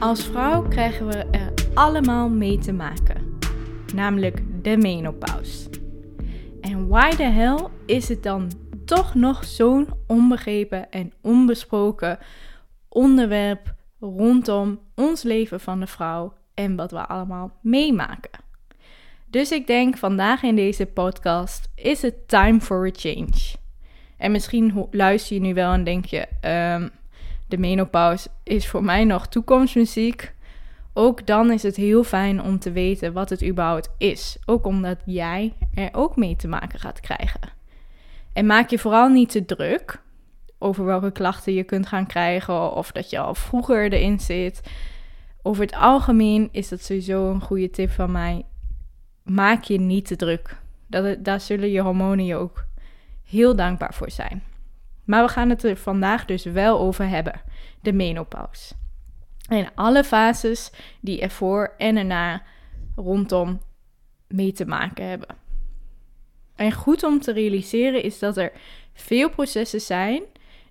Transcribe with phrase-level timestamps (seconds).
[0.00, 3.38] Als vrouw krijgen we er allemaal mee te maken,
[3.94, 5.70] namelijk de menopauze.
[6.60, 8.50] En why the hell is het dan
[8.84, 12.18] toch nog zo'n onbegrepen en onbesproken
[12.88, 18.40] onderwerp rondom ons leven van de vrouw en wat we allemaal meemaken?
[19.26, 23.54] Dus ik denk vandaag in deze podcast is het time for a change.
[24.16, 26.26] En misschien luister je nu wel en denk je,
[26.80, 26.90] um,
[27.48, 30.34] de menopauze is voor mij nog toekomstmuziek.
[30.92, 34.36] Ook dan is het heel fijn om te weten wat het überhaupt is.
[34.44, 37.40] Ook omdat jij er ook mee te maken gaat krijgen.
[38.32, 40.00] En maak je vooral niet te druk
[40.58, 44.60] over welke klachten je kunt gaan krijgen of dat je al vroeger erin zit.
[45.42, 48.44] Over het algemeen is dat sowieso een goede tip van mij.
[49.22, 50.56] Maak je niet te druk.
[50.86, 52.64] Dat, daar zullen je hormonen je ook
[53.24, 54.42] heel dankbaar voor zijn.
[55.08, 57.40] Maar we gaan het er vandaag dus wel over hebben:
[57.80, 58.74] de menopauze.
[59.48, 62.42] En alle fases die ervoor en erna
[62.96, 63.60] rondom
[64.26, 65.36] mee te maken hebben.
[66.56, 68.52] En goed om te realiseren is dat er
[68.92, 70.22] veel processen zijn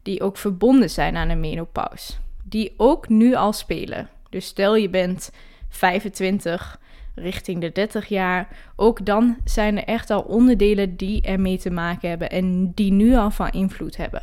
[0.01, 2.13] die ook verbonden zijn aan de menopauze.
[2.43, 4.09] Die ook nu al spelen.
[4.29, 5.31] Dus stel je bent
[5.69, 6.79] 25
[7.17, 8.47] richting de 30 jaar.
[8.75, 13.15] Ook dan zijn er echt al onderdelen die ermee te maken hebben en die nu
[13.15, 14.21] al van invloed hebben.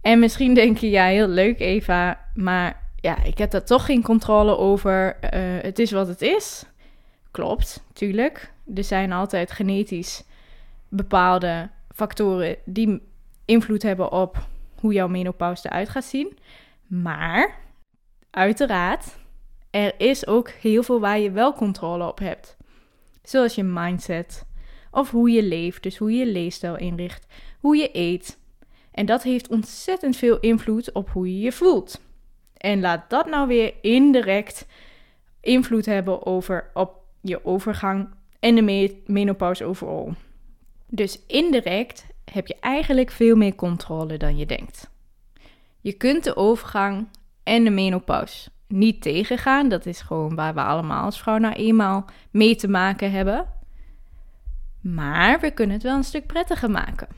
[0.00, 4.02] En misschien denk je, ja, heel leuk Eva, maar ja, ik heb daar toch geen
[4.02, 5.16] controle over.
[5.20, 5.30] Uh,
[5.62, 6.64] het is wat het is.
[7.30, 8.52] Klopt, tuurlijk.
[8.74, 10.24] Er zijn altijd genetisch
[10.88, 13.02] bepaalde factoren die
[13.44, 14.46] invloed hebben op
[14.80, 16.38] hoe jouw menopauze eruit gaat zien.
[16.86, 17.58] Maar
[18.30, 19.16] uiteraard,
[19.76, 22.56] er is ook heel veel waar je wel controle op hebt.
[23.22, 24.46] Zoals je mindset
[24.90, 27.26] of hoe je leeft, dus hoe je leefstijl inricht,
[27.60, 28.38] hoe je eet.
[28.90, 32.00] En dat heeft ontzettend veel invloed op hoe je je voelt.
[32.56, 34.66] En laat dat nou weer indirect
[35.40, 38.08] invloed hebben over op je overgang
[38.40, 40.14] en de menopauze overal.
[40.88, 44.90] Dus indirect heb je eigenlijk veel meer controle dan je denkt.
[45.80, 47.08] Je kunt de overgang
[47.42, 49.68] en de menopauze niet tegengaan.
[49.68, 53.46] Dat is gewoon waar we allemaal als vrouw nou eenmaal mee te maken hebben.
[54.80, 57.08] Maar we kunnen het wel een stuk prettiger maken.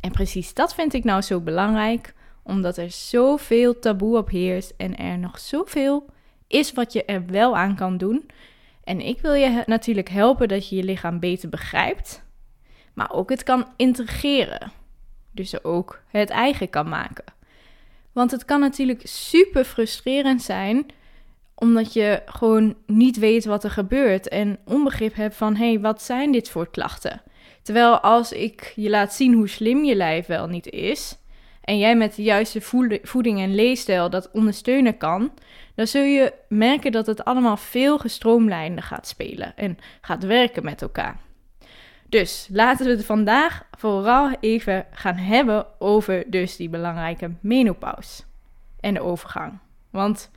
[0.00, 4.96] En precies dat vind ik nou zo belangrijk, omdat er zoveel taboe op heerst en
[4.96, 6.06] er nog zoveel
[6.46, 8.30] is wat je er wel aan kan doen.
[8.84, 12.24] En ik wil je natuurlijk helpen dat je je lichaam beter begrijpt,
[12.94, 14.72] maar ook het kan integreren.
[15.30, 17.24] Dus ook het eigen kan maken.
[18.14, 20.86] Want het kan natuurlijk super frustrerend zijn
[21.54, 26.02] omdat je gewoon niet weet wat er gebeurt en onbegrip hebt van hé, hey, wat
[26.02, 27.22] zijn dit voor klachten?
[27.62, 31.18] Terwijl als ik je laat zien hoe slim je lijf wel niet is
[31.60, 32.60] en jij met de juiste
[33.02, 35.32] voeding en leefstijl dat ondersteunen kan,
[35.74, 40.82] dan zul je merken dat het allemaal veel gestroomlijnder gaat spelen en gaat werken met
[40.82, 41.23] elkaar.
[42.08, 48.22] Dus laten we het vandaag vooral even gaan hebben over dus die belangrijke menopauze
[48.80, 49.58] en de overgang.
[49.90, 50.30] Want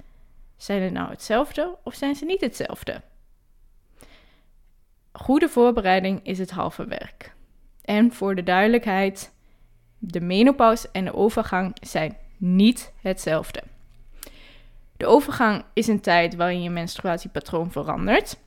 [0.58, 3.02] zijn het nou hetzelfde of zijn ze niet hetzelfde?
[5.12, 7.36] Goede voorbereiding is het halve werk.
[7.82, 9.34] En voor de duidelijkheid,
[9.98, 13.64] de menopauze en de overgang zijn niet hetzelfde.
[14.98, 18.38] De overgang is een tijd waarin je menstruatiepatroon verandert.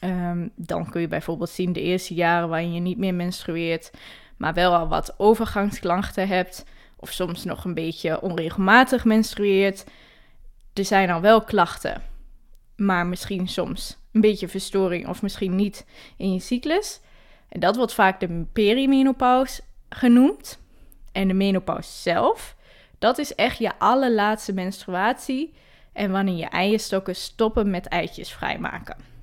[0.00, 3.90] Um, dan kun je bijvoorbeeld zien de eerste jaren waarin je niet meer menstrueert,
[4.36, 6.64] maar wel al wat overgangsklachten hebt,
[6.96, 9.84] of soms nog een beetje onregelmatig menstrueert.
[10.72, 12.02] Er zijn al wel klachten,
[12.76, 17.00] maar misschien soms een beetje verstoring of misschien niet in je cyclus.
[17.48, 20.62] En dat wordt vaak de perimenopauze genoemd.
[21.12, 22.56] En de menopauze zelf,
[22.98, 25.54] dat is echt je allerlaatste menstruatie
[25.92, 29.13] en wanneer je eierstokken stoppen met eitjes vrijmaken.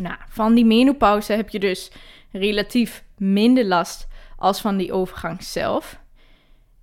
[0.00, 1.90] Nou, van die menopauze heb je dus
[2.32, 5.98] relatief minder last als van die overgang zelf.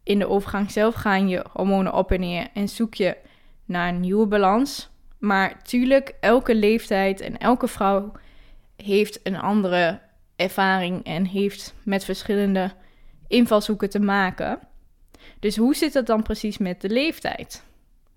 [0.03, 3.17] In de overgang zelf gaan je hormonen op en neer en zoek je
[3.65, 4.89] naar een nieuwe balans.
[5.17, 8.11] Maar tuurlijk, elke leeftijd en elke vrouw
[8.75, 9.99] heeft een andere
[10.35, 12.71] ervaring en heeft met verschillende
[13.27, 14.59] invalshoeken te maken.
[15.39, 17.63] Dus hoe zit het dan precies met de leeftijd?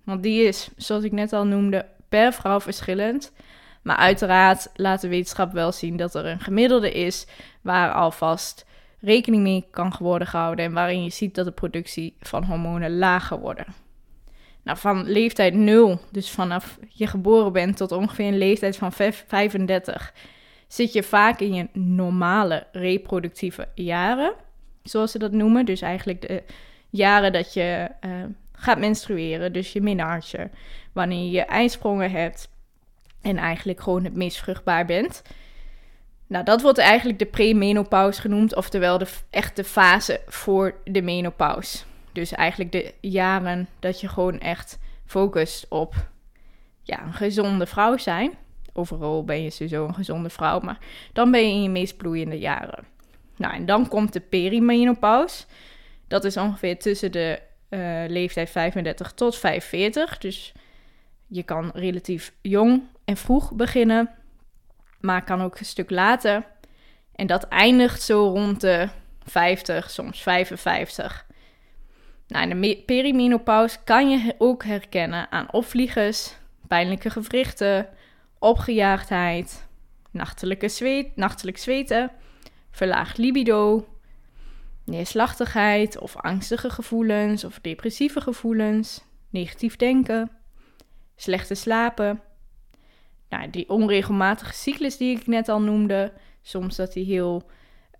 [0.03, 3.31] Want die is, zoals ik net al noemde, per vrouw verschillend.
[3.81, 7.27] Maar uiteraard laat de wetenschap wel zien dat er een gemiddelde is
[7.61, 8.65] waar alvast
[8.99, 13.39] rekening mee kan worden gehouden en waarin je ziet dat de productie van hormonen lager
[13.39, 13.65] worden.
[14.63, 20.13] Nou, van leeftijd 0, dus vanaf je geboren bent tot ongeveer een leeftijd van 35,
[20.67, 24.33] zit je vaak in je normale reproductieve jaren,
[24.83, 25.65] zoals ze dat noemen.
[25.65, 26.43] Dus eigenlijk de
[26.89, 28.11] jaren dat je uh,
[28.51, 30.49] gaat menstrueren, dus je menarche,
[30.93, 32.49] wanneer je ijsprongen hebt
[33.27, 35.21] en eigenlijk gewoon het meest vruchtbaar bent.
[36.27, 41.77] Nou, dat wordt eigenlijk de premenopauze genoemd, oftewel de echte fase voor de menopauze.
[42.11, 45.95] Dus eigenlijk de jaren dat je gewoon echt focust op
[46.81, 48.31] ja, een gezonde vrouw zijn.
[48.73, 50.77] Overal ben je sowieso een gezonde vrouw, maar
[51.13, 52.85] dan ben je in je meest bloeiende jaren.
[53.35, 55.45] Nou, en dan komt de perimenopauze.
[56.07, 57.39] Dat is ongeveer tussen de
[57.69, 60.17] uh, leeftijd 35 tot 45.
[60.17, 60.53] Dus
[61.27, 64.09] je kan relatief jong en vroeg beginnen,
[64.99, 66.45] maar kan ook een stuk later.
[67.15, 68.89] En dat eindigt zo rond de
[69.23, 71.25] 50, soms 55.
[72.27, 76.35] Nou, in de perimenopauze kan je ook herkennen aan opvliegers,
[76.67, 77.87] pijnlijke gewrichten,
[78.39, 79.67] opgejaagdheid,
[80.11, 82.11] nachtelijke zweet, nachtelijk zweten,
[82.71, 83.87] verlaagd libido,
[84.85, 90.36] neerslachtigheid of angstige gevoelens of depressieve gevoelens, negatief denken,
[91.17, 92.21] slechte slapen.
[93.29, 97.43] Nou, die onregelmatige cyclus die ik net al noemde, soms dat die heel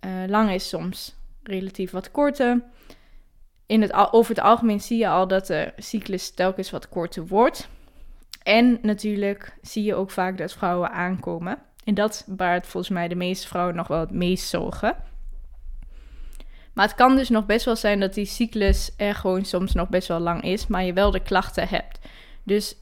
[0.00, 2.62] uh, lang is, soms relatief wat korter.
[3.66, 7.68] In het, over het algemeen zie je al dat de cyclus telkens wat korter wordt.
[8.42, 11.58] En natuurlijk zie je ook vaak dat vrouwen aankomen.
[11.84, 14.96] En dat baart volgens mij de meeste vrouwen nog wel het meest zorgen.
[16.72, 19.88] Maar het kan dus nog best wel zijn dat die cyclus er gewoon soms nog
[19.88, 21.98] best wel lang is, maar je wel de klachten hebt.
[22.42, 22.76] Dus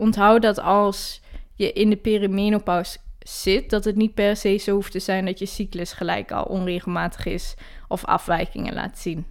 [0.00, 1.20] onthoud dat als
[1.54, 5.38] je in de perimenopauze zit, dat het niet per se zo hoeft te zijn dat
[5.38, 7.54] je cyclus gelijk al onregelmatig is
[7.88, 9.26] of afwijkingen laat zien.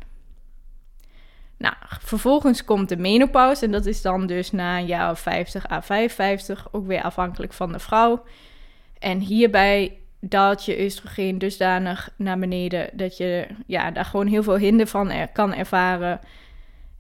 [1.58, 5.72] Nou, vervolgens komt de menopauze en dat is dan dus na een jaar of 50
[5.72, 8.24] à 55, ook weer afhankelijk van de vrouw.
[9.00, 14.58] En hierbij daalt je oestrogeen dusdanig naar beneden dat je ja, daar gewoon heel veel
[14.58, 16.20] hinder van er, kan ervaren.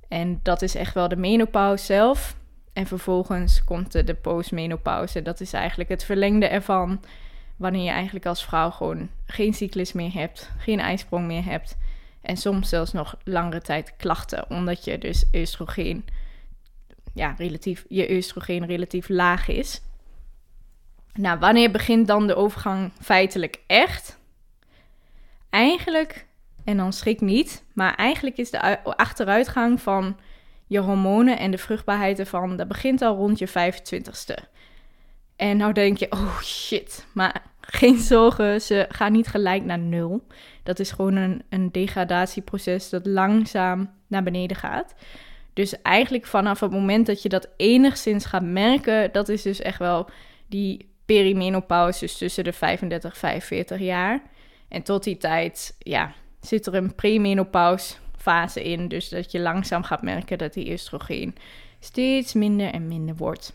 [0.07, 2.37] En dat is echt wel de menopauze zelf.
[2.73, 5.21] En vervolgens komt de, de postmenopauze.
[5.21, 7.03] Dat is eigenlijk het verlengde ervan.
[7.57, 11.77] Wanneer je eigenlijk als vrouw gewoon geen cyclus meer hebt, geen ijsprong meer hebt.
[12.21, 16.05] En soms zelfs nog langere tijd klachten, omdat je dus oestrogeen,
[17.13, 19.81] ja, relatief, je oestrogeen relatief laag is.
[21.13, 24.19] Nou, wanneer begint dan de overgang feitelijk echt?
[25.49, 26.25] Eigenlijk,
[26.63, 30.17] en dan schrik niet, maar eigenlijk is de achteruitgang van
[30.69, 34.43] je hormonen en de vruchtbaarheid ervan, dat begint al rond je 25ste.
[35.35, 40.27] En nou denk je, oh shit, maar geen zorgen, ze gaan niet gelijk naar nul.
[40.63, 44.95] Dat is gewoon een, een degradatieproces dat langzaam naar beneden gaat.
[45.53, 49.79] Dus eigenlijk vanaf het moment dat je dat enigszins gaat merken, dat is dus echt
[49.79, 50.09] wel
[50.47, 54.21] die perimenopauze, dus tussen de 35 en 45 jaar.
[54.67, 58.87] En tot die tijd, ja, zit er een premenopauze fase in.
[58.87, 61.35] Dus dat je langzaam gaat merken dat die oestrogeen
[61.79, 63.53] steeds minder en minder wordt.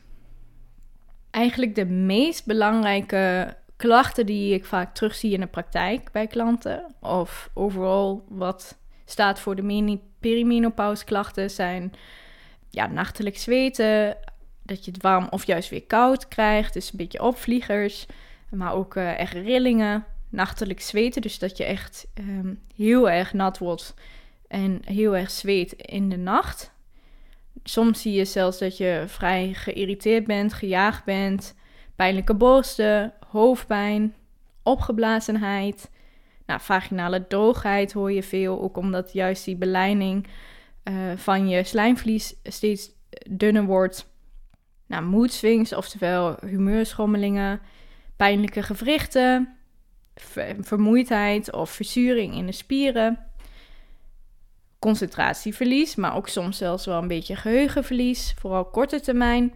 [1.31, 7.51] Eigenlijk de meest belangrijke klachten die ik vaak terugzie in de praktijk bij klanten, of
[7.55, 11.93] overal wat staat voor de perimenopauze klachten, zijn
[12.71, 14.17] ja, nachtelijk zweten,
[14.63, 18.07] dat je het warm of juist weer koud krijgt, dus een beetje opvliegers,
[18.51, 23.59] maar ook uh, echt rillingen, nachtelijk zweten, dus dat je echt um, heel erg nat
[23.59, 23.95] wordt
[24.55, 26.73] en heel erg zweet in de nacht.
[27.63, 31.55] Soms zie je zelfs dat je vrij geïrriteerd bent, gejaagd bent,
[31.97, 34.15] pijnlijke borsten, hoofdpijn,
[34.63, 35.91] opgeblazenheid.
[36.47, 40.27] Nou, vaginale droogheid hoor je veel, ook omdat juist die beleiding
[40.85, 42.91] uh, van je slijmvlies steeds
[43.31, 44.13] dunner wordt.
[44.87, 47.61] Nou, mood swings, oftewel humeurschommelingen,
[48.17, 49.57] pijnlijke gewrichten,
[50.61, 53.33] vermoeidheid of verzuring in de spieren
[54.85, 59.53] concentratieverlies, maar ook soms zelfs wel een beetje geheugenverlies, vooral korte termijn.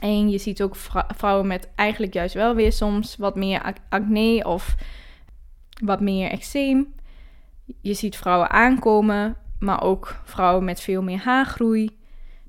[0.00, 0.76] En je ziet ook
[1.16, 4.74] vrouwen met eigenlijk juist wel weer soms wat meer acne of
[5.84, 6.94] wat meer eczeem.
[7.80, 11.98] Je ziet vrouwen aankomen, maar ook vrouwen met veel meer haargroei.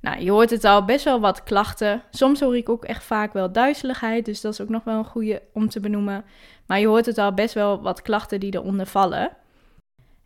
[0.02, 2.04] Nou, je hoort het al best wel wat klachten.
[2.12, 5.06] Soms hoor ik ook echt vaak wel duizeligheid, dus dat is ook nog wel een
[5.06, 6.26] goede om te benoemen.
[6.66, 9.40] Maar je hoort het al best wel wat klachten die eronder vallen.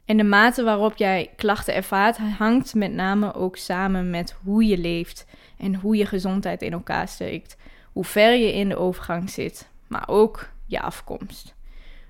[0.05, 4.77] En de mate waarop jij klachten ervaart hangt met name ook samen met hoe je
[4.77, 5.25] leeft
[5.57, 7.57] en hoe je gezondheid in elkaar steekt.
[7.91, 11.55] Hoe ver je in de overgang zit, maar ook je afkomst.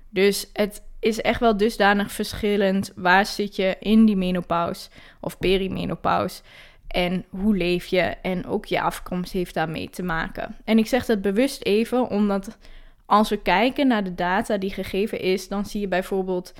[0.08, 4.88] Dus het is echt wel dusdanig verschillend waar zit je in die menopauze
[5.20, 6.42] of perimenopauze
[6.86, 10.56] en hoe leef je en ook je afkomst heeft daarmee te maken.
[10.64, 12.58] En ik zeg dat bewust even omdat
[13.06, 16.52] als we kijken naar de data die gegeven is, dan zie je bijvoorbeeld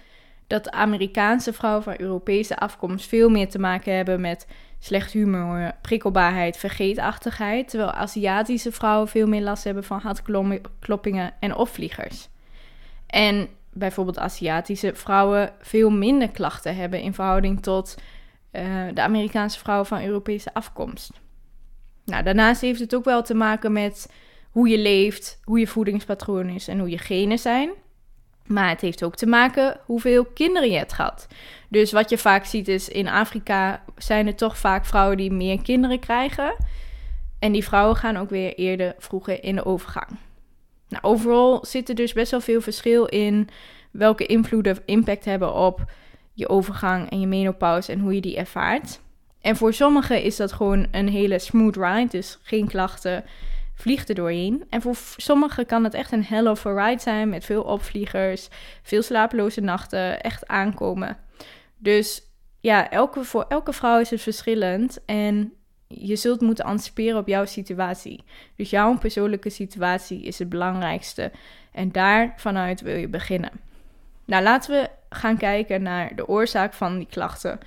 [0.47, 4.47] dat Amerikaanse vrouwen van Europese afkomst veel meer te maken hebben met
[4.79, 12.29] slecht humor, prikkelbaarheid, vergeetachtigheid, terwijl Aziatische vrouwen veel meer last hebben van hartkloppingen en opvliegers.
[13.07, 17.95] En bijvoorbeeld Aziatische vrouwen veel minder klachten hebben in verhouding tot
[18.53, 18.62] uh,
[18.95, 21.11] de Amerikaanse vrouwen van Europese afkomst.
[22.05, 24.12] Nou, daarnaast heeft het ook wel te maken met
[24.50, 27.71] hoe je leeft, hoe je voedingspatroon is en hoe je genen zijn.
[28.47, 31.26] Maar het heeft ook te maken hoeveel kinderen je hebt gehad.
[31.69, 35.62] Dus wat je vaak ziet is in Afrika zijn er toch vaak vrouwen die meer
[35.62, 36.57] kinderen krijgen.
[37.38, 40.09] En die vrouwen gaan ook weer eerder vroeger in de overgang.
[40.88, 43.49] Nou, overal zit er dus best wel veel verschil in
[43.91, 45.85] welke invloeden impact hebben op
[46.33, 49.00] je overgang en je menopauze en hoe je die ervaart.
[49.41, 53.25] En voor sommigen is dat gewoon een hele smooth ride, dus geen klachten,
[53.76, 54.64] vliegt er doorheen.
[54.71, 58.49] En voor sommigen kan het echt een hell of a ride zijn met veel opvliegers,
[58.83, 61.16] veel slapeloze nachten, echt aankomen.
[61.76, 62.23] Dus
[62.61, 65.52] ja, elke, voor elke vrouw is het verschillend en
[65.88, 68.25] je zult moeten anticiperen op jouw situatie.
[68.56, 71.33] Dus jouw persoonlijke situatie is het belangrijkste
[71.73, 73.50] en daar vanuit wil je beginnen.
[74.25, 77.59] Nou, laten we gaan kijken naar de oorzaak van die klachten.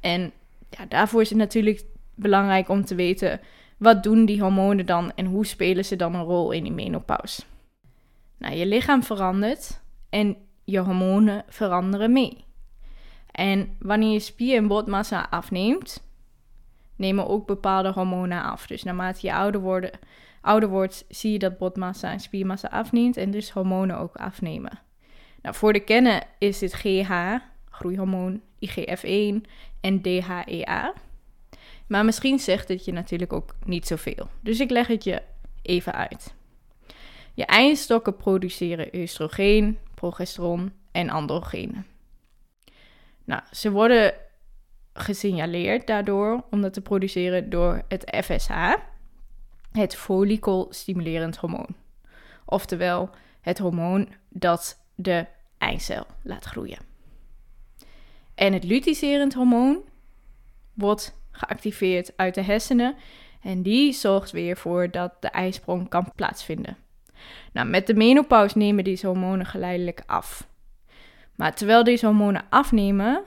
[0.00, 0.32] En
[0.70, 1.82] ja, daarvoor is het natuurlijk
[2.14, 3.40] belangrijk om te weten
[3.78, 7.42] wat doen die hormonen dan en hoe spelen ze dan een rol in die menopauze.
[8.38, 9.80] Nou, je lichaam verandert
[10.10, 12.44] en je hormonen veranderen mee.
[13.30, 16.06] En wanneer je spier- en botmassa afneemt,
[16.96, 18.66] nemen ook bepaalde hormonen af.
[18.66, 19.90] Dus naarmate je ouder, worden,
[20.40, 24.78] ouder wordt, zie je dat botmassa en spiermassa afneemt en dus hormonen ook afnemen.
[25.42, 27.34] Nou, voor de kennen is dit GH,
[27.70, 29.46] groeihormoon, IGF-1
[29.80, 30.92] en DHEA.
[31.88, 34.28] Maar misschien zegt het je natuurlijk ook niet zoveel.
[34.40, 35.22] Dus ik leg het je
[35.62, 36.34] even uit.
[37.34, 41.86] Je eierstokken produceren oestrogeen, progesteron en androgenen.
[43.24, 44.14] Nou, ze worden
[44.92, 48.74] gesignaleerd daardoor om dat te produceren door het FSH,
[49.72, 51.76] het follicelstimulerend hormoon.
[52.44, 55.26] Oftewel het hormoon dat de
[55.58, 56.78] eicel laat groeien.
[58.34, 59.82] En het lutecerend hormoon
[60.74, 62.94] wordt geactiveerd uit de hersenen
[63.42, 66.76] en die zorgt weer voor dat de ijsprong kan plaatsvinden.
[67.52, 70.48] Nou, met de menopauze nemen deze hormonen geleidelijk af.
[71.34, 73.22] Maar terwijl deze hormonen afnemen,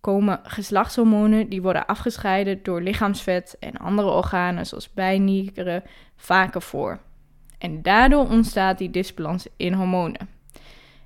[0.00, 5.82] komen geslachtshormonen die worden afgescheiden door lichaamsvet en andere organen zoals bijnieren
[6.16, 7.00] vaker voor.
[7.58, 10.28] En daardoor ontstaat die disbalans in hormonen.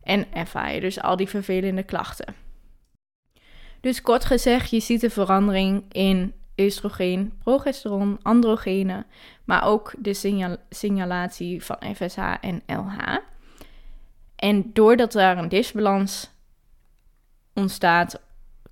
[0.02, 2.41] En ervaar je dus al die vervelende klachten.
[3.82, 9.06] Dus kort gezegd, je ziet een verandering in oestrogeen, progesteron, androgenen,
[9.44, 10.14] maar ook de
[10.70, 13.18] signalatie van FSH en LH.
[14.36, 16.30] En doordat daar een disbalans
[17.54, 18.20] ontstaat,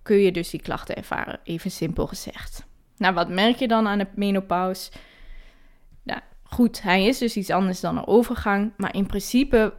[0.03, 2.67] kun je dus die klachten ervaren, even simpel gezegd.
[2.97, 4.91] Nou, wat merk je dan aan de menopauze?
[6.03, 9.75] Nou, goed, hij is dus iets anders dan een overgang, maar in principe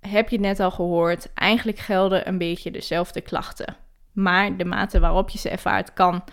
[0.00, 3.76] heb je het net al gehoord, eigenlijk gelden een beetje dezelfde klachten.
[4.12, 6.24] Maar de mate waarop je ze ervaart kan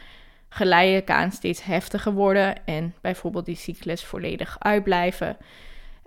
[0.50, 5.38] geleidelijk aan steeds heftiger worden en bijvoorbeeld die cyclus volledig uitblijven.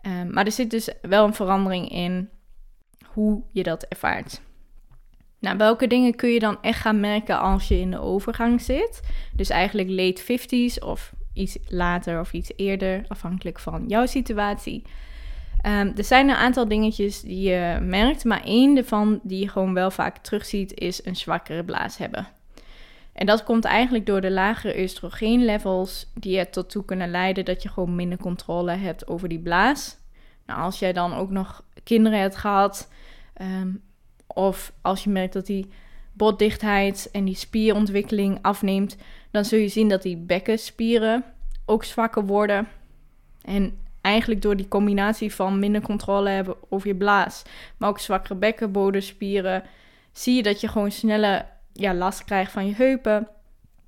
[0.07, 2.29] Um, maar er zit dus wel een verandering in
[3.07, 4.41] hoe je dat ervaart.
[5.39, 9.01] Nou, welke dingen kun je dan echt gaan merken als je in de overgang zit?
[9.33, 14.83] Dus eigenlijk late 50s of iets later of iets eerder, afhankelijk van jouw situatie.
[15.67, 19.75] Um, er zijn een aantal dingetjes die je merkt, maar één ervan die je gewoon
[19.75, 22.29] wel vaak terugziet is een zwakkere blaas hebben.
[23.13, 27.63] En dat komt eigenlijk door de lagere oestrogeenlevels die er tot toe kunnen leiden dat
[27.63, 29.97] je gewoon minder controle hebt over die blaas.
[30.47, 32.89] Nou, als jij dan ook nog kinderen hebt gehad,
[33.41, 33.83] um,
[34.27, 35.69] of als je merkt dat die
[36.13, 38.97] botdichtheid en die spierontwikkeling afneemt,
[39.31, 41.25] dan zul je zien dat die bekkenspieren
[41.65, 42.69] ook zwakker worden.
[43.43, 47.43] En eigenlijk door die combinatie van minder controle hebben over je blaas,
[47.77, 49.63] maar ook zwakkere bekkenbodemspieren,
[50.13, 53.29] zie je dat je gewoon sneller ja, last krijgt van je heupen.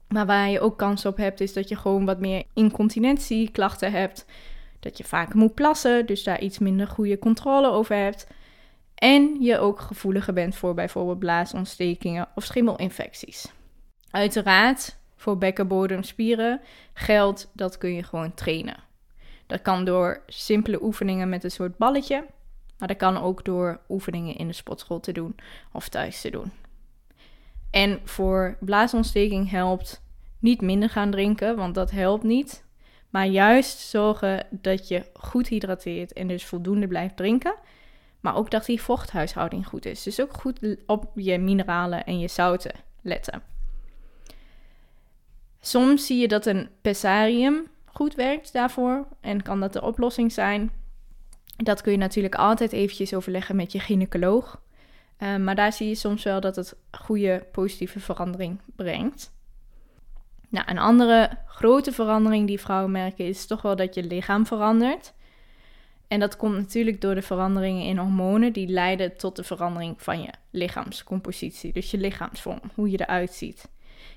[0.08, 4.26] Maar waar je ook kans op hebt, is dat je gewoon wat meer incontinentieklachten hebt.
[4.80, 8.26] Dat je vaker moet plassen, dus daar iets minder goede controle over hebt.
[8.94, 13.52] En je ook gevoeliger bent voor bijvoorbeeld blaasontstekingen of schimmelinfecties.
[14.10, 16.60] Uiteraard, voor bekkenbodemspieren
[16.94, 18.76] geldt dat kun je gewoon trainen.
[19.52, 22.26] Dat kan door simpele oefeningen met een soort balletje,
[22.78, 25.36] maar dat kan ook door oefeningen in de sportschool te doen
[25.72, 26.52] of thuis te doen.
[27.70, 30.02] En voor blaasontsteking helpt
[30.38, 32.64] niet minder gaan drinken, want dat helpt niet.
[33.10, 37.54] Maar juist zorgen dat je goed hydrateert en dus voldoende blijft drinken.
[38.20, 40.02] Maar ook dat die vochthuishouding goed is.
[40.02, 43.42] Dus ook goed op je mineralen en je zouten letten.
[45.60, 50.72] Soms zie je dat een pessarium goed werkt daarvoor en kan dat de oplossing zijn.
[51.56, 54.60] Dat kun je natuurlijk altijd eventjes overleggen met je gynaecoloog.
[55.18, 59.32] Uh, maar daar zie je soms wel dat het goede positieve verandering brengt.
[60.48, 65.12] Nou, een andere grote verandering die vrouwen merken is toch wel dat je lichaam verandert.
[66.08, 70.22] En dat komt natuurlijk door de veranderingen in hormonen die leiden tot de verandering van
[70.22, 73.68] je lichaamscompositie, dus je lichaamsvorm, hoe je eruit ziet.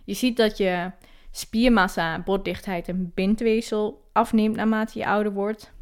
[0.03, 0.91] Je ziet dat je
[1.37, 5.73] spiermassa, botdichtheid en bindweefsel afneemt naarmate je ouder wordt.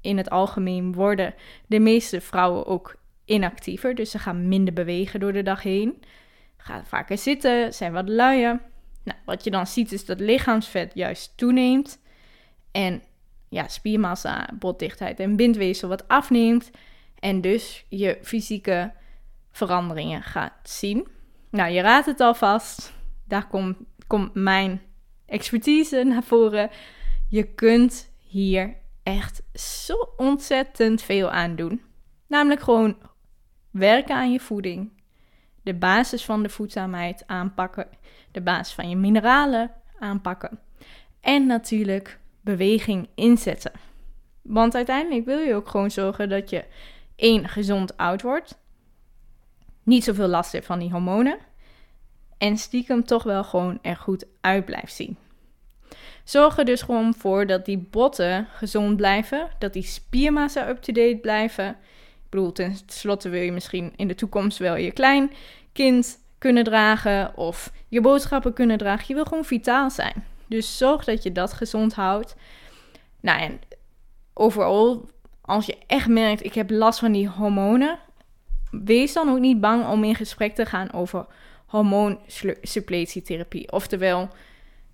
[0.00, 1.34] In het algemeen worden
[1.66, 6.02] de meeste vrouwen ook inactiever, dus ze gaan minder bewegen door de dag heen.
[6.56, 8.60] Gaan vaker zitten, zijn wat luier.
[9.04, 12.00] Nou, wat je dan ziet is dat lichaamsvet juist toeneemt
[12.70, 13.02] en
[13.48, 16.70] ja, spiermassa, botdichtheid en bindweefsel wat afneemt
[17.18, 18.92] en dus je fysieke
[19.50, 21.08] veranderingen gaat zien.
[21.50, 22.92] Nou, je raadt het alvast.
[23.24, 23.76] Daar komt,
[24.06, 24.80] komt mijn
[25.32, 26.70] expertise naar voren.
[27.28, 31.82] Je kunt hier echt zo ontzettend veel aan doen.
[32.26, 32.96] Namelijk gewoon
[33.70, 34.92] werken aan je voeding,
[35.62, 37.88] de basis van de voedzaamheid aanpakken,
[38.30, 40.58] de basis van je mineralen aanpakken
[41.20, 43.72] en natuurlijk beweging inzetten.
[44.42, 46.64] Want uiteindelijk wil je ook gewoon zorgen dat je
[47.16, 48.58] één gezond oud wordt,
[49.82, 51.38] niet zoveel last hebt van die hormonen
[52.42, 55.16] en stiekem toch wel gewoon er goed uit blijft zien.
[56.24, 61.68] Zorg er dus gewoon voor dat die botten gezond blijven, dat die spiermassa up-to-date blijven.
[61.68, 65.32] Ik bedoel, tenslotte wil je misschien in de toekomst wel je klein
[65.72, 69.04] kind kunnen dragen of je boodschappen kunnen dragen.
[69.08, 70.24] Je wil gewoon vitaal zijn.
[70.46, 72.36] Dus zorg dat je dat gezond houdt.
[73.20, 73.60] Nou, en
[74.34, 75.08] overal,
[75.40, 77.98] als je echt merkt, ik heb last van die hormonen,
[78.70, 81.26] wees dan ook niet bang om in gesprek te gaan over
[81.72, 83.72] hormoonsupplettietherapie.
[83.72, 84.28] Oftewel,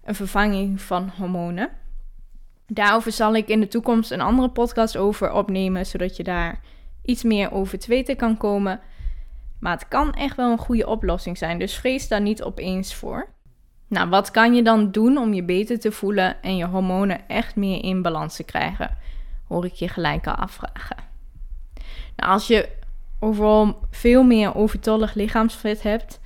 [0.04, 1.70] een vervanging van hormonen.
[2.66, 6.60] Daarover zal ik in de toekomst een andere podcast over opnemen, zodat je daar
[7.04, 8.80] iets meer over te weten kan komen.
[9.60, 13.28] Maar het kan echt wel een goede oplossing zijn, dus vrees daar niet opeens voor.
[13.88, 17.56] Nou, wat kan je dan doen om je beter te voelen en je hormonen echt
[17.56, 18.96] meer in balans te krijgen?
[19.48, 20.96] Hoor ik je gelijk al afvragen.
[22.16, 22.68] Nou, als je
[23.20, 26.20] overal veel meer overtollig lichaamsvet hebt,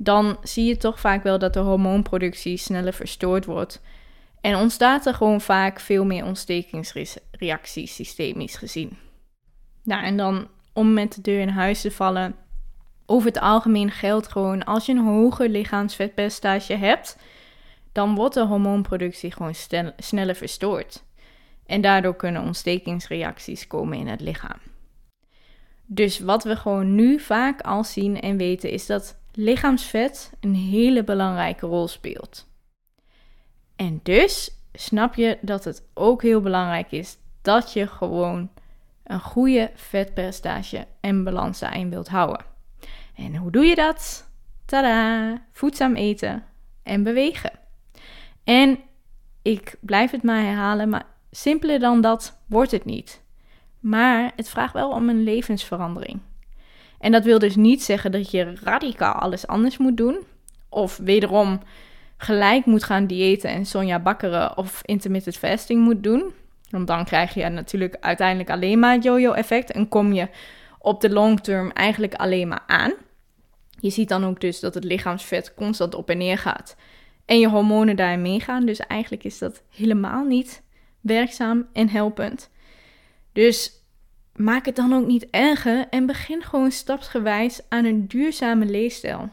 [0.00, 3.80] dan zie je toch vaak wel dat de hormoonproductie sneller verstoord wordt.
[4.40, 8.98] En ontstaat er gewoon vaak veel meer ontstekingsreacties systemisch gezien.
[9.82, 12.34] Nou, en dan om met de deur in huis te vallen.
[13.06, 17.18] Over het algemeen geldt gewoon als je een hoger lichaamsvetpercentage hebt,
[17.92, 19.54] dan wordt de hormoonproductie gewoon
[19.96, 21.04] sneller verstoord.
[21.66, 24.58] En daardoor kunnen ontstekingsreacties komen in het lichaam.
[25.86, 31.04] Dus wat we gewoon nu vaak al zien en weten is dat lichaamsvet een hele
[31.04, 32.46] belangrijke rol speelt.
[33.76, 38.50] En dus snap je dat het ook heel belangrijk is dat je gewoon
[39.04, 42.44] een goede vetpercentage en balans daarin wilt houden.
[43.14, 44.30] En hoe doe je dat?
[44.64, 45.42] Tada!
[45.52, 46.44] Voedzaam eten
[46.82, 47.52] en bewegen.
[48.44, 48.78] En
[49.42, 53.22] ik blijf het maar herhalen, maar simpeler dan dat wordt het niet.
[53.80, 56.20] Maar het vraagt wel om een levensverandering.
[56.98, 60.18] En dat wil dus niet zeggen dat je radicaal alles anders moet doen.
[60.68, 61.60] Of wederom
[62.16, 66.32] gelijk moet gaan diëten en Sonja bakkeren of intermittent fasting moet doen.
[66.70, 70.28] Want dan krijg je natuurlijk uiteindelijk alleen maar het yo-yo effect en kom je
[70.78, 72.92] op de long term eigenlijk alleen maar aan.
[73.80, 76.76] Je ziet dan ook dus dat het lichaamsvet constant op en neer gaat
[77.28, 78.66] en je hormonen daarin meegaan.
[78.66, 80.62] Dus eigenlijk is dat helemaal niet
[81.00, 82.50] werkzaam en helpend.
[83.32, 83.77] Dus
[84.38, 89.30] maak het dan ook niet erger en begin gewoon stapsgewijs aan een duurzame leefstijl.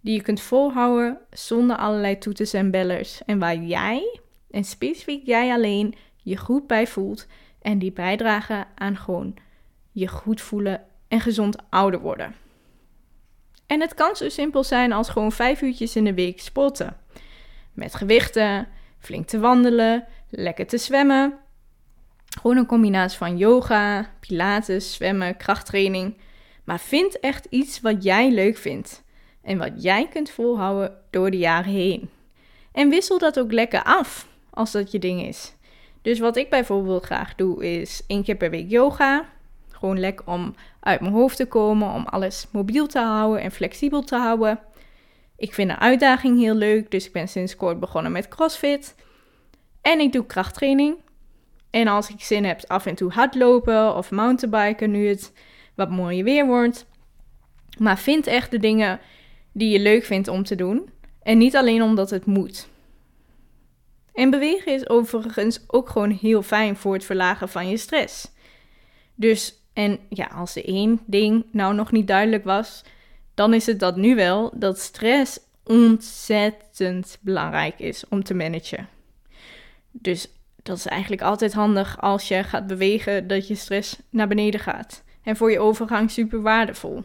[0.00, 3.24] Die je kunt volhouden zonder allerlei toeters en bellers.
[3.24, 4.20] En waar jij,
[4.50, 7.26] en specifiek jij alleen, je goed bij voelt.
[7.62, 9.34] En die bijdragen aan gewoon
[9.92, 12.34] je goed voelen en gezond ouder worden.
[13.66, 16.96] En het kan zo simpel zijn als gewoon vijf uurtjes in de week sporten.
[17.72, 21.38] Met gewichten, flink te wandelen, lekker te zwemmen
[22.38, 26.16] gewoon een combinatie van yoga, pilates, zwemmen, krachttraining.
[26.64, 29.04] Maar vind echt iets wat jij leuk vindt.
[29.42, 32.10] En wat jij kunt volhouden door de jaren heen.
[32.72, 35.54] En wissel dat ook lekker af als dat je ding is.
[36.02, 39.28] Dus wat ik bijvoorbeeld graag doe is één keer per week yoga.
[39.70, 44.02] Gewoon lekker om uit mijn hoofd te komen, om alles mobiel te houden en flexibel
[44.02, 44.60] te houden.
[45.36, 48.94] Ik vind de uitdaging heel leuk, dus ik ben sinds kort begonnen met CrossFit.
[49.82, 50.96] En ik doe krachttraining.
[51.70, 55.32] En als ik zin heb, af en toe hardlopen of mountainbiken, nu het
[55.74, 56.86] wat mooier weer wordt.
[57.78, 59.00] Maar vind echt de dingen
[59.52, 60.90] die je leuk vindt om te doen.
[61.22, 62.68] En niet alleen omdat het moet.
[64.12, 68.30] En bewegen is overigens ook gewoon heel fijn voor het verlagen van je stress.
[69.14, 72.84] Dus, en ja, als er één ding nou nog niet duidelijk was,
[73.34, 78.88] dan is het dat nu wel, dat stress ontzettend belangrijk is om te managen.
[79.90, 80.28] Dus
[80.68, 85.04] dat is eigenlijk altijd handig als je gaat bewegen, dat je stress naar beneden gaat.
[85.22, 87.04] En voor je overgang super waardevol.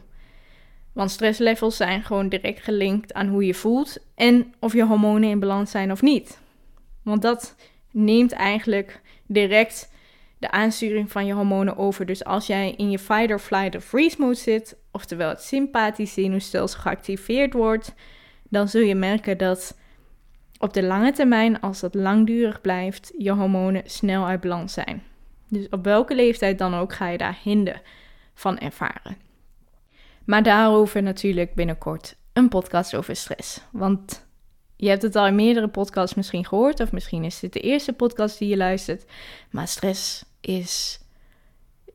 [0.94, 5.40] Want stresslevels zijn gewoon direct gelinkt aan hoe je voelt en of je hormonen in
[5.40, 6.40] balans zijn of niet.
[7.04, 7.56] Want dat
[7.92, 9.92] neemt eigenlijk direct
[10.38, 12.06] de aansturing van je hormonen over.
[12.06, 16.22] Dus als jij in je fight or flight of freeze mode zit, oftewel het sympathische
[16.22, 17.94] zenuwstelsel geactiveerd wordt,
[18.50, 19.78] dan zul je merken dat
[20.64, 25.04] op de lange termijn, als dat langdurig blijft, je hormonen snel uit balans zijn.
[25.48, 27.82] Dus op welke leeftijd dan ook ga je daar hinder
[28.34, 29.18] van ervaren.
[30.26, 33.62] Maar daarover natuurlijk binnenkort een podcast over stress.
[33.72, 34.26] Want
[34.76, 37.94] je hebt het al in meerdere podcasts misschien gehoord, of misschien is dit de eerste
[37.94, 39.06] podcast die je luistert.
[39.50, 41.00] Maar stress is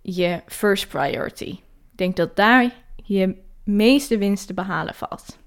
[0.02, 1.50] je first priority.
[1.90, 2.72] Ik denk dat daar
[3.04, 5.38] je meeste winst te behalen valt.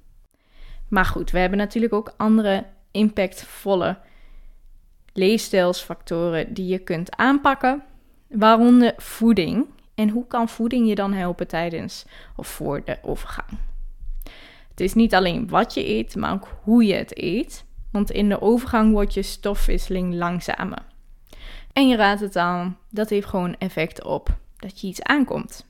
[0.88, 3.97] Maar goed, we hebben natuurlijk ook andere impactvolle
[5.13, 7.84] leefstijlsfactoren die je kunt aanpakken,
[8.27, 9.65] waaronder voeding.
[9.95, 13.49] En hoe kan voeding je dan helpen tijdens of voor de overgang?
[14.69, 17.65] Het is niet alleen wat je eet, maar ook hoe je het eet.
[17.91, 20.82] Want in de overgang wordt je stofwisseling langzamer.
[21.73, 25.65] En je raadt het aan, dat heeft gewoon effect op dat je iets aankomt.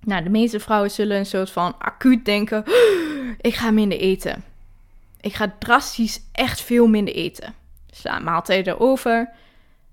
[0.00, 2.64] Nou, de meeste vrouwen zullen een soort van acuut denken:
[3.40, 4.44] ik ga minder eten.
[5.20, 7.54] Ik ga drastisch echt veel minder eten.
[7.90, 9.30] Sla maaltijden over.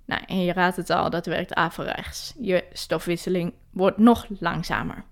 [0.05, 2.33] Nou, en je raadt het al, dat werkt averechts.
[2.39, 5.03] Je stofwisseling wordt nog langzamer.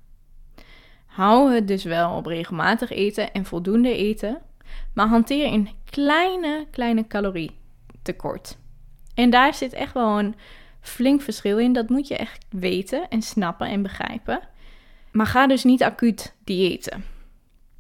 [1.06, 4.42] Hou het dus wel op regelmatig eten en voldoende eten,
[4.94, 8.58] maar hanteer een kleine, kleine calorietekort.
[9.14, 10.36] En daar zit echt wel een
[10.82, 11.74] flink verschil in.
[11.74, 14.40] Dat moet je echt weten en snappen en begrijpen.
[15.12, 17.13] Maar ga dus niet acuut diëten.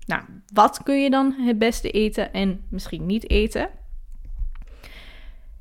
[0.06, 3.70] Nou, wat kun je dan het beste eten en misschien niet eten?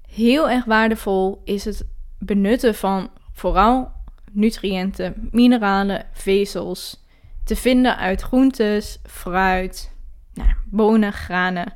[0.08, 1.86] Heel erg waardevol is het
[2.18, 3.92] benutten van vooral
[4.32, 7.04] nutriënten, mineralen, vezels
[7.44, 9.92] te vinden uit groentes, fruit,
[10.34, 11.74] nou, bonen, granen,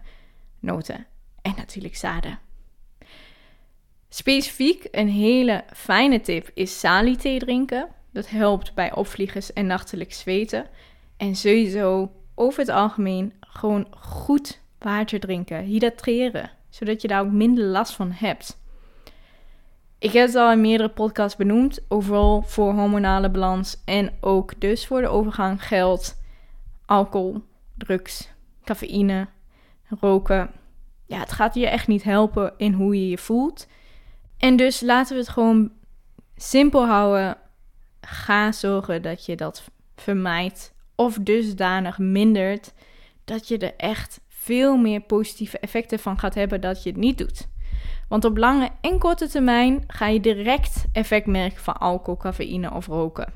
[0.61, 1.07] noten
[1.43, 2.39] en natuurlijk zaden.
[4.09, 7.89] Specifiek een hele fijne tip is sali-thee drinken.
[8.13, 10.67] Dat helpt bij opvliegers en nachtelijk zweten.
[11.17, 17.65] En sowieso over het algemeen gewoon goed water drinken, hydrateren, zodat je daar ook minder
[17.65, 18.59] last van hebt.
[19.99, 24.87] Ik heb het al in meerdere podcasts benoemd, overal voor hormonale balans en ook dus
[24.87, 26.23] voor de overgang geldt
[26.87, 27.43] alcohol,
[27.75, 28.29] drugs,
[28.65, 29.27] cafeïne,
[30.01, 30.51] roken.
[31.07, 33.67] Ja, het gaat je echt niet helpen in hoe je je voelt.
[34.39, 35.71] En dus laten we het gewoon
[36.37, 37.37] simpel houden.
[38.01, 42.73] Ga zorgen dat je dat vermijdt of dusdanig mindert
[43.25, 47.19] dat je er echt veel meer positieve effecten van gaat hebben dat je het niet
[47.19, 47.49] doet.
[48.09, 52.87] Want op lange en korte termijn ga je direct effect merken van alcohol, cafeïne of
[52.87, 53.33] roken.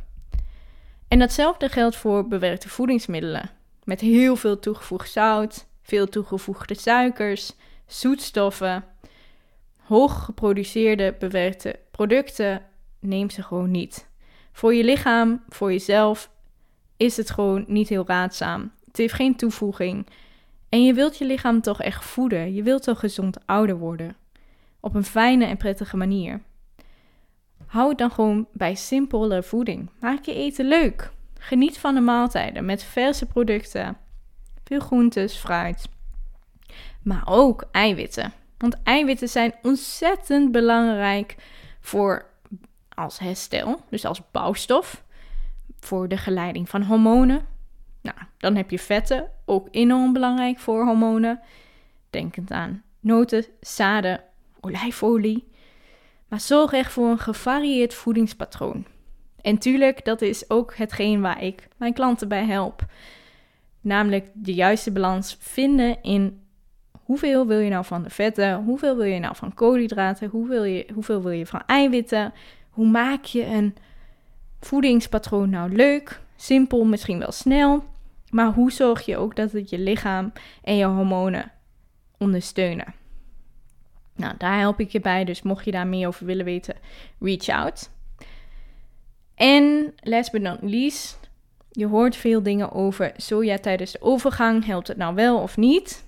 [1.09, 3.51] En datzelfde geldt voor bewerkte voedingsmiddelen.
[3.85, 7.53] Met heel veel toegevoegd zout, veel toegevoegde suikers,
[7.87, 8.85] zoetstoffen,
[9.77, 12.62] hoog geproduceerde bewerkte producten.
[13.01, 14.09] Neem ze gewoon niet.
[14.53, 16.31] Voor je lichaam, voor jezelf
[17.00, 18.72] is het gewoon niet heel raadzaam.
[18.86, 20.06] Het heeft geen toevoeging.
[20.68, 22.54] En je wilt je lichaam toch echt voeden.
[22.54, 24.16] Je wilt toch gezond ouder worden.
[24.80, 26.40] Op een fijne en prettige manier.
[27.66, 29.90] Hou het dan gewoon bij simpele voeding.
[30.00, 31.10] Maak je eten leuk.
[31.38, 33.96] Geniet van de maaltijden met verse producten.
[34.64, 35.88] Veel groentes, fruit.
[37.02, 38.32] Maar ook eiwitten.
[38.58, 41.36] Want eiwitten zijn ontzettend belangrijk
[41.80, 42.26] voor
[42.88, 45.04] als herstel, dus als bouwstof
[45.80, 47.40] voor de geleiding van hormonen.
[48.02, 51.40] Nou, dan heb je vetten, ook enorm belangrijk voor hormonen.
[52.10, 54.20] Denkend aan noten, zaden,
[54.60, 55.48] olijfolie.
[56.28, 58.86] Maar zorg echt voor een gevarieerd voedingspatroon.
[59.40, 62.84] En tuurlijk, dat is ook hetgeen waar ik mijn klanten bij help.
[63.80, 66.42] Namelijk de juiste balans vinden in
[66.92, 70.86] hoeveel wil je nou van de vetten, hoeveel wil je nou van koolhydraten, hoeveel, je,
[70.94, 72.32] hoeveel wil je van eiwitten.
[72.70, 73.74] Hoe maak je een
[74.61, 77.85] voedingspatroon nou leuk, simpel, misschien wel snel.
[78.31, 81.53] Maar hoe zorg je ook dat het je lichaam en je hormonen
[82.18, 82.94] ondersteunen?
[84.16, 85.25] Nou, daar help ik je bij.
[85.25, 86.75] Dus mocht je daar meer over willen weten,
[87.20, 87.90] reach out.
[89.35, 91.31] En last but not least,
[91.70, 94.64] je hoort veel dingen over soja tijdens de overgang.
[94.66, 96.05] Helpt het nou wel of niet?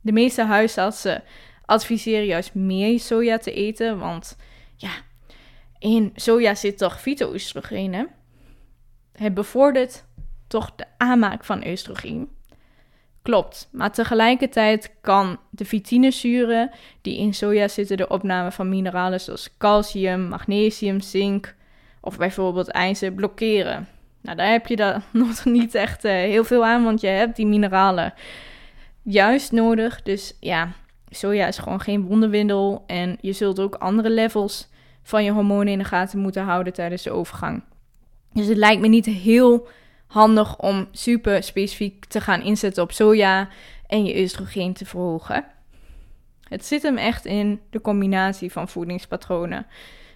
[0.00, 1.22] De meeste huisartsen
[1.64, 4.36] adviseren juist meer soja te eten, want
[4.76, 4.90] ja,
[5.84, 8.08] in soja zit toch fytoestrogenen.
[9.12, 10.04] Het bevordert
[10.46, 12.28] toch de aanmaak van oestrogeen.
[13.22, 16.70] Klopt, maar tegelijkertijd kan de fitinezuren
[17.02, 21.54] die in soja zitten de opname van mineralen zoals calcium, magnesium, zink
[22.00, 23.88] of bijvoorbeeld ijzer blokkeren.
[24.20, 27.36] Nou, daar heb je dan nog niet echt uh, heel veel aan, want je hebt
[27.36, 28.14] die mineralen
[29.02, 30.02] juist nodig.
[30.02, 30.72] Dus ja,
[31.08, 34.72] soja is gewoon geen wonderwindel en je zult ook andere levels
[35.04, 37.62] van je hormonen in de gaten moeten houden tijdens de overgang.
[38.32, 39.68] Dus het lijkt me niet heel
[40.06, 43.48] handig om super specifiek te gaan inzetten op soja
[43.86, 45.44] en je oestrogeen te verhogen.
[46.48, 49.66] Het zit hem echt in de combinatie van voedingspatronen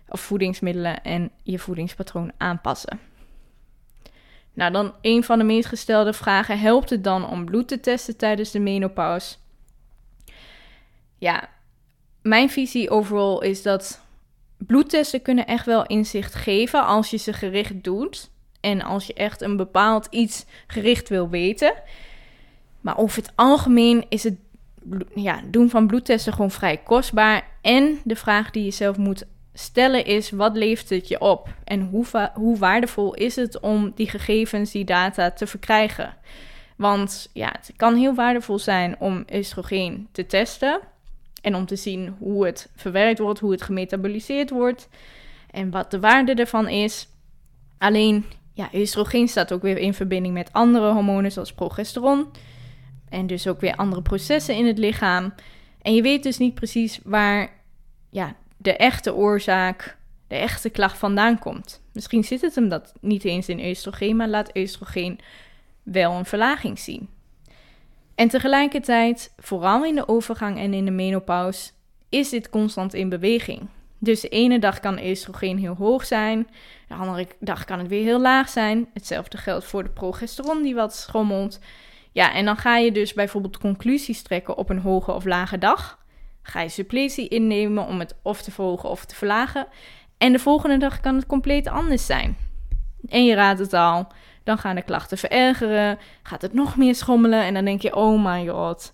[0.08, 3.00] of voedingsmiddelen en je voedingspatroon aanpassen.
[4.52, 8.16] Nou, dan een van de meest gestelde vragen: helpt het dan om bloed te testen
[8.16, 9.36] tijdens de menopauze?
[11.18, 11.48] Ja,
[12.22, 14.06] mijn visie overal is dat
[14.58, 18.30] bloedtesten kunnen echt wel inzicht geven als je ze gericht doet.
[18.60, 21.72] En als je echt een bepaald iets gericht wil weten.
[22.80, 24.36] Maar over het algemeen is het
[25.14, 27.46] ja, doen van bloedtesten gewoon vrij kostbaar.
[27.60, 31.48] En de vraag die je zelf moet stellen is: wat levert het je op?
[31.64, 36.16] En hoe, hoe waardevol is het om die gegevens, die data te verkrijgen?
[36.76, 40.80] Want ja, het kan heel waardevol zijn om oestrogeen te testen.
[41.40, 44.88] En om te zien hoe het verwerkt wordt, hoe het gemetaboliseerd wordt.
[45.50, 47.08] En wat de waarde ervan is.
[47.78, 52.26] Alleen ja, oestrogeen staat ook weer in verbinding met andere hormonen zoals progesteron.
[53.08, 55.34] En dus ook weer andere processen in het lichaam.
[55.82, 57.50] En je weet dus niet precies waar
[58.10, 59.96] ja, de echte oorzaak,
[60.26, 61.82] de echte klacht vandaan komt.
[61.92, 65.18] Misschien zit het hem dat niet eens in oestrogeen, maar laat oestrogeen
[65.82, 67.08] wel een verlaging zien.
[68.18, 71.70] En tegelijkertijd, vooral in de overgang en in de menopauze,
[72.08, 73.68] is dit constant in beweging.
[73.98, 76.48] Dus de ene dag kan oestrogeen heel hoog zijn,
[76.88, 78.88] de andere dag kan het weer heel laag zijn.
[78.94, 81.60] Hetzelfde geldt voor de progesteron die wat schommelt.
[82.12, 85.98] Ja, en dan ga je dus bijvoorbeeld conclusies trekken op een hoge of lage dag.
[86.42, 89.66] Ga je suppletie innemen om het of te verhogen of te verlagen.
[90.16, 92.36] En de volgende dag kan het compleet anders zijn.
[93.08, 94.08] En je raadt het al,
[94.48, 98.24] dan gaan de klachten verergeren, gaat het nog meer schommelen en dan denk je, oh
[98.24, 98.92] my god,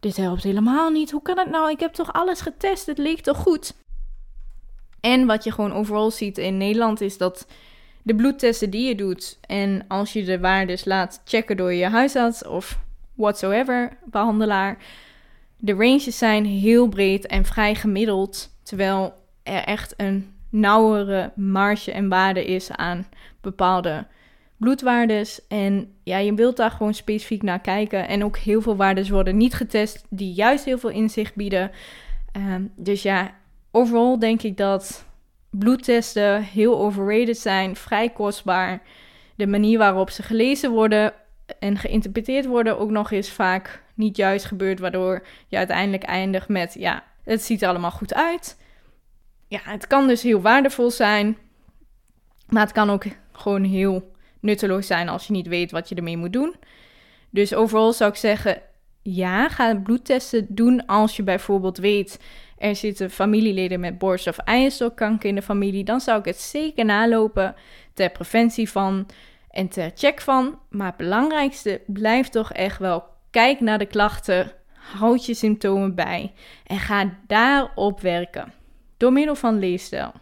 [0.00, 1.10] dit helpt helemaal niet.
[1.10, 1.70] Hoe kan het nou?
[1.70, 3.74] Ik heb toch alles getest, het leek toch goed?
[5.00, 7.46] En wat je gewoon overal ziet in Nederland is dat
[8.02, 12.46] de bloedtesten die je doet en als je de waardes laat checken door je huisarts
[12.46, 12.78] of
[13.14, 14.78] whatsoever behandelaar,
[15.58, 22.08] de ranges zijn heel breed en vrij gemiddeld, terwijl er echt een nauwere marge en
[22.08, 23.06] waarde is aan
[23.40, 24.06] bepaalde
[24.56, 25.46] bloedwaardes.
[25.48, 28.08] En ja, je wilt daar gewoon specifiek naar kijken.
[28.08, 31.70] En ook heel veel waardes worden niet getest die juist heel veel inzicht bieden.
[32.32, 33.34] Ehm, dus ja,
[33.70, 35.06] overal denk ik dat
[35.50, 38.82] bloedtesten heel overrated zijn, vrij kostbaar.
[39.34, 41.12] De manier waarop ze gelezen worden
[41.58, 46.74] en geïnterpreteerd worden ook nog eens vaak niet juist gebeurt, waardoor je uiteindelijk eindigt met
[46.78, 48.60] ja, het ziet er allemaal goed uit.
[49.48, 51.36] Ja, het kan dus heel waardevol zijn,
[52.48, 54.14] maar het kan ook gewoon heel
[54.46, 56.54] nutteloos zijn als je niet weet wat je ermee moet doen.
[57.30, 58.62] Dus overal zou ik zeggen,
[59.02, 62.18] ja, ga bloedtesten doen als je bijvoorbeeld weet
[62.58, 66.84] er zitten familieleden met borst- of eierstokkanker in de familie, dan zou ik het zeker
[66.84, 67.54] nalopen
[67.94, 69.06] ter preventie van
[69.50, 70.58] en ter check van.
[70.68, 76.32] Maar het belangrijkste blijft toch echt wel kijk naar de klachten, houd je symptomen bij
[76.66, 78.52] en ga daarop werken.
[78.96, 80.12] Door middel van leefstijl,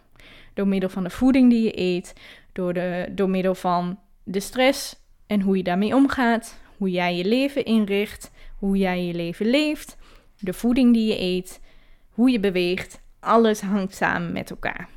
[0.53, 2.13] door middel van de voeding die je eet,
[2.53, 4.95] door, de, door middel van de stress
[5.27, 9.97] en hoe je daarmee omgaat, hoe jij je leven inricht, hoe jij je leven leeft,
[10.39, 11.61] de voeding die je eet,
[12.09, 14.89] hoe je beweegt, alles hangt samen met elkaar.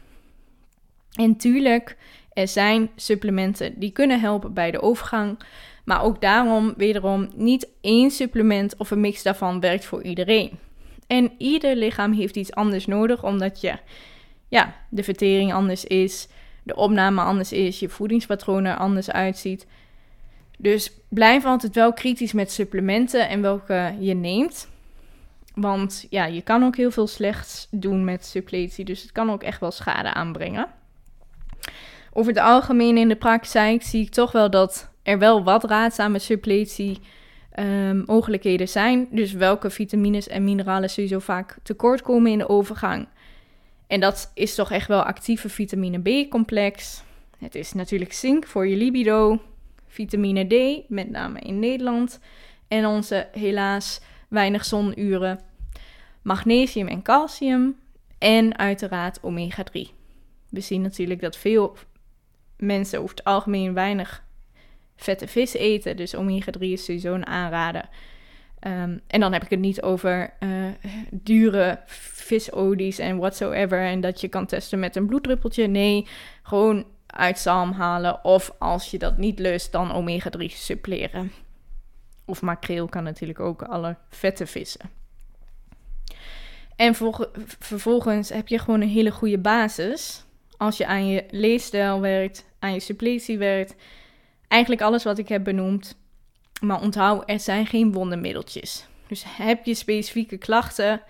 [1.12, 1.97] En tuurlijk,
[2.33, 5.38] er zijn supplementen die kunnen helpen bij de overgang,
[5.85, 10.59] maar ook daarom, wederom, niet één supplement of een mix daarvan werkt voor iedereen.
[11.07, 13.79] En ieder lichaam heeft iets anders nodig, omdat je,
[14.49, 16.29] ja, de vertering anders is,
[16.68, 19.66] de opname anders is, je voedingspatroon er anders uitziet.
[20.59, 24.68] Dus blijf altijd wel kritisch met supplementen en welke je neemt.
[25.54, 28.85] Want ja, je kan ook heel veel slechts doen met suppletie.
[28.85, 30.66] Dus het kan ook echt wel schade aanbrengen.
[32.12, 36.18] Over het algemeen in de praktijk zie ik toch wel dat er wel wat raadzame
[36.18, 36.98] suppletie
[37.59, 39.09] um, mogelijkheden zijn.
[39.11, 43.09] Dus welke vitamines en mineralen sowieso vaak tekort komen in de overgang.
[43.88, 47.03] En dat is toch echt wel actieve vitamine B-complex.
[47.38, 49.40] Het is natuurlijk zink voor je libido,
[49.87, 52.20] vitamine D, met name in Nederland,
[52.68, 55.40] en onze helaas weinig zonuren,
[56.22, 57.77] magnesium en calcium
[58.18, 59.90] en uiteraard omega 3.
[60.51, 61.77] We zien natuurlijk dat veel
[62.57, 64.24] mensen over het algemeen weinig
[64.96, 67.88] vette vis eten, dus omega 3 is sowieso een aanrader.
[68.61, 70.66] Ehm, en dan heb ik het niet over uh,
[71.11, 73.81] dure visolies en whatsoever.
[73.81, 75.66] En dat je kan testen met een bloeddruppeltje.
[75.66, 76.07] Nee,
[76.42, 78.25] gewoon uit zalm halen.
[78.25, 81.33] Of als je dat niet lust, dan omega-3 suppleren.
[82.25, 84.90] Of makreel kan natuurlijk ook alle vette vissen.
[86.77, 86.94] En
[87.59, 90.25] vervolgens heb je gewoon een hele goede basis.
[90.57, 93.75] Als je aan je leefstijl werkt, aan je suppletie werkt.
[94.49, 95.97] Eigenlijk alles wat ik heb benoemd
[96.61, 98.87] maar onthoud, er zijn geen wondermiddeltjes.
[99.07, 101.03] Dus heb je specifieke klachten,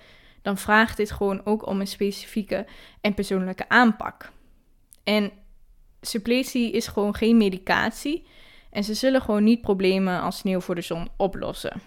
[0.43, 2.67] dan vraagt dit gewoon ook om een specifieke
[3.01, 4.33] en persoonlijke aanpak.
[5.05, 5.31] En
[6.01, 8.27] suppletie is gewoon geen medicatie.
[8.71, 11.81] En ze zullen gewoon niet problemen als sneeuw voor de zon oplossen.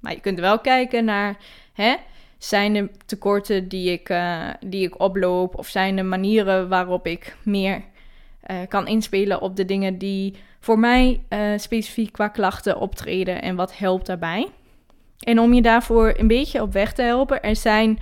[0.00, 1.36] Maar je kunt wel kijken naar,
[1.72, 1.94] hè,
[2.38, 5.58] zijn er tekorten die ik, uh, die ik oploop?
[5.58, 7.84] Of zijn er manieren waarop ik meer
[8.50, 13.56] uh, kan inspelen op de dingen die voor mij uh, specifiek qua klachten optreden en
[13.56, 14.48] wat helpt daarbij.
[15.18, 17.98] En om je daarvoor een beetje op weg te helpen, er zijn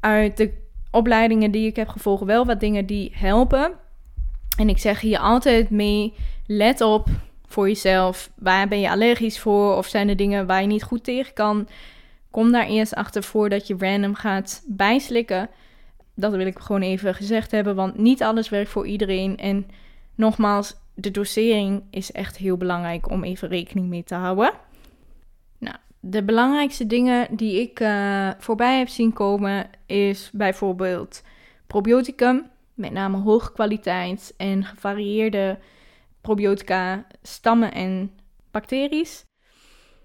[0.00, 0.52] uit de
[0.90, 3.72] opleidingen die ik heb gevolgd wel wat dingen die helpen.
[4.58, 6.14] En ik zeg hier altijd mee:
[6.46, 7.08] let op
[7.46, 8.30] voor jezelf.
[8.36, 9.76] Waar ben je allergisch voor?
[9.76, 11.68] Of zijn er dingen waar je niet goed tegen kan?
[12.30, 15.48] Kom daar eerst achter voordat je random gaat bijslikken.
[16.14, 19.36] Dat wil ik gewoon even gezegd hebben, want niet alles werkt voor iedereen.
[19.36, 19.66] En
[20.14, 24.52] nogmaals, de dosering is echt heel belangrijk om even rekening mee te houden.
[25.58, 31.22] Nou, de belangrijkste dingen die ik uh, voorbij heb zien komen is bijvoorbeeld
[31.66, 35.58] probioticum, met name hoge kwaliteit en gevarieerde
[36.20, 38.10] probiotica, stammen en
[38.50, 39.06] bacteriën.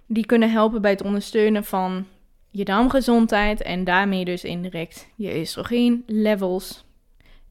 [0.07, 2.05] Die kunnen helpen bij het ondersteunen van
[2.49, 6.85] je darmgezondheid en daarmee dus indirect je oestrogeen levels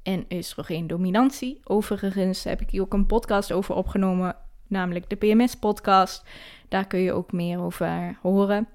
[0.04, 1.60] en oestrogeendominantie.
[1.64, 4.36] Overigens heb ik hier ook een podcast over opgenomen,
[4.66, 6.24] namelijk de PMS-podcast.
[6.68, 8.68] Daar kun je ook meer over horen.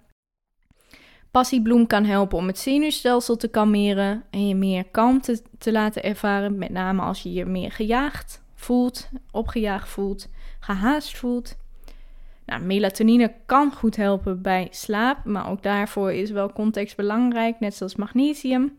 [1.32, 6.58] Passiebloem kan helpen om het zenuwstelsel te kalmeren en je meer kalmte te laten ervaren,
[6.58, 10.28] met name als je je meer gejaagd voelt, opgejaagd voelt,
[10.60, 11.58] gehaast voelt.
[12.46, 17.76] Nou, melatonine kan goed helpen bij slaap, maar ook daarvoor is wel context belangrijk, net
[17.76, 18.78] zoals magnesium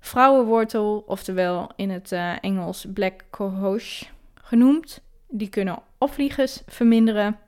[0.00, 4.02] vrouwenwortel, oftewel in het uh, Engels black cohosh
[4.34, 5.00] genoemd.
[5.28, 7.38] Die kunnen opvliegers verminderen.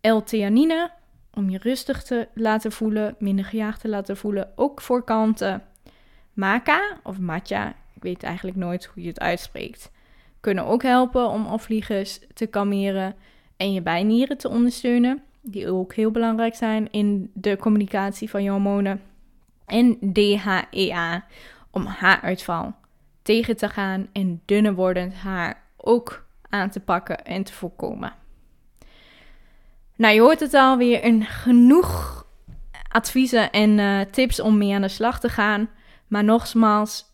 [0.00, 0.90] L-theanine,
[1.34, 5.62] om je rustig te laten voelen, minder gejaagd te laten voelen, ook voor kanten.
[6.32, 9.90] Maca of matcha, ik weet eigenlijk nooit hoe je het uitspreekt,
[10.40, 13.14] kunnen ook helpen om opvliegers te kalmeren
[13.56, 18.50] en je bijnieren te ondersteunen, die ook heel belangrijk zijn in de communicatie van je
[18.50, 19.00] hormonen
[19.68, 21.24] en DHEA
[21.70, 22.74] om haaruitval
[23.22, 28.12] tegen te gaan en dunner wordend haar ook aan te pakken en te voorkomen.
[29.96, 32.26] Nou, je hoort het alweer een genoeg
[32.88, 35.68] adviezen en uh, tips om mee aan de slag te gaan.
[36.06, 37.04] Maar nogmaals,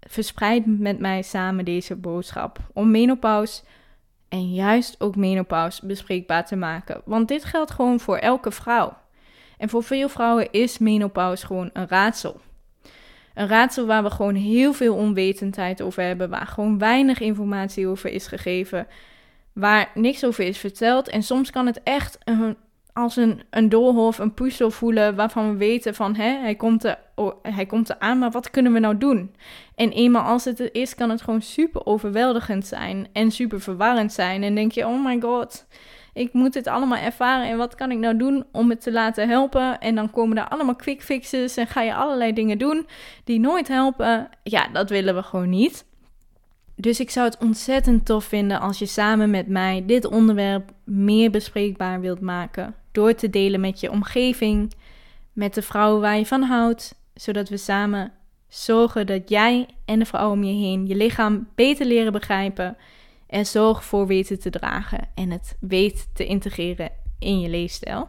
[0.00, 3.62] verspreid met mij samen deze boodschap om menopauze
[4.28, 7.02] en juist ook menopauze bespreekbaar te maken.
[7.04, 8.96] Want dit geldt gewoon voor elke vrouw.
[9.58, 12.40] En voor veel vrouwen is menopauze gewoon een raadsel.
[13.34, 18.10] Een raadsel waar we gewoon heel veel onwetendheid over hebben, waar gewoon weinig informatie over
[18.10, 18.86] is gegeven,
[19.52, 21.08] waar niks over is verteld.
[21.08, 22.18] En soms kan het echt
[22.94, 26.98] als een, een doolhof, een puzzel voelen, waarvan we weten van hè, hij, komt er,
[27.14, 29.34] oh, hij komt er aan, maar wat kunnen we nou doen?
[29.74, 34.12] En eenmaal als het er is, kan het gewoon super overweldigend zijn en super verwarrend
[34.12, 34.42] zijn.
[34.42, 35.66] En denk je, oh my god,
[36.14, 39.28] ik moet dit allemaal ervaren en wat kan ik nou doen om het te laten
[39.28, 39.80] helpen?
[39.80, 42.86] En dan komen er allemaal quick fixes en ga je allerlei dingen doen
[43.24, 44.28] die nooit helpen.
[44.42, 45.84] Ja, dat willen we gewoon niet.
[46.76, 51.30] Dus ik zou het ontzettend tof vinden als je samen met mij dit onderwerp meer
[51.30, 52.74] bespreekbaar wilt maken.
[52.92, 54.72] Door te delen met je omgeving,
[55.32, 58.12] met de vrouwen waar je van houdt, zodat we samen
[58.48, 62.76] zorgen dat jij en de vrouw om je heen je lichaam beter leren begrijpen
[63.34, 68.08] en zorg voor weten te dragen en het weet te integreren in je leefstijl.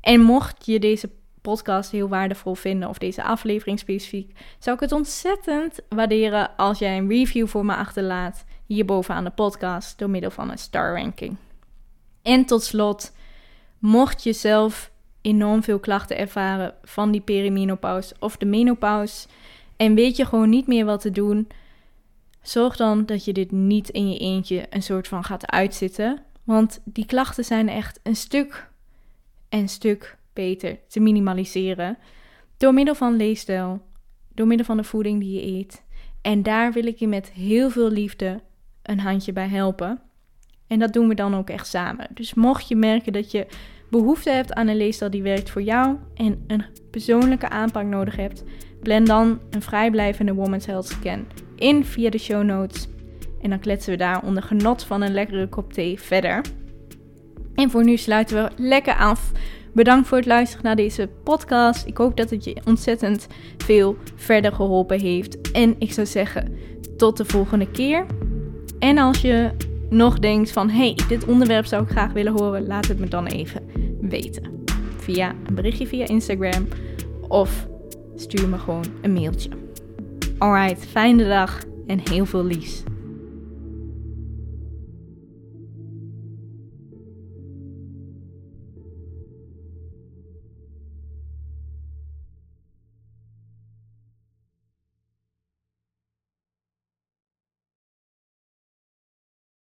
[0.00, 1.10] En mocht je deze
[1.42, 6.98] podcast heel waardevol vinden of deze aflevering specifiek, zou ik het ontzettend waarderen als jij
[6.98, 11.36] een review voor me achterlaat hierboven aan de podcast door middel van een star ranking.
[12.22, 13.14] En tot slot,
[13.78, 14.90] mocht je zelf
[15.20, 19.28] enorm veel klachten ervaren van die perimenopauze of de menopauze
[19.76, 21.48] en weet je gewoon niet meer wat te doen,
[22.48, 26.22] zorg dan dat je dit niet in je eentje een soort van gaat uitzitten.
[26.44, 28.70] Want die klachten zijn echt een stuk
[29.48, 31.98] en stuk beter te minimaliseren.
[32.56, 33.82] Door middel van leefstijl,
[34.34, 35.82] door middel van de voeding die je eet.
[36.22, 38.40] En daar wil ik je met heel veel liefde
[38.82, 40.00] een handje bij helpen.
[40.66, 42.06] En dat doen we dan ook echt samen.
[42.14, 43.46] Dus mocht je merken dat je
[43.90, 48.44] behoefte hebt aan een leefstijl die werkt voor jou en een persoonlijke aanpak nodig hebt,
[48.82, 51.26] plan dan een vrijblijvende Women's Health Scan
[51.56, 52.88] in via de show notes.
[53.40, 56.40] En dan kletsen we daar onder genot van een lekkere kop thee verder.
[57.54, 59.32] En voor nu sluiten we lekker af.
[59.72, 61.86] Bedankt voor het luisteren naar deze podcast.
[61.86, 63.26] Ik hoop dat het je ontzettend
[63.58, 65.50] veel verder geholpen heeft.
[65.50, 66.56] En ik zou zeggen,
[66.96, 68.06] tot de volgende keer.
[68.78, 69.50] En als je
[69.90, 73.26] nog denkt van, hey, dit onderwerp zou ik graag willen horen, laat het me dan
[73.26, 73.62] even
[74.00, 74.64] weten.
[74.96, 76.68] Via een berichtje via Instagram
[77.28, 77.66] of
[78.14, 79.50] stuur me gewoon een mailtje.
[80.38, 82.82] Alright, fijne dag en heel veel liefs.